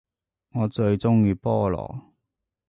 [0.53, 2.01] 我最鍾意菠蘿